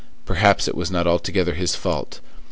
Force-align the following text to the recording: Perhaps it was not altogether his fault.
Perhaps 0.25 0.67
it 0.67 0.73
was 0.73 0.89
not 0.89 1.05
altogether 1.05 1.53
his 1.53 1.75
fault. 1.75 2.21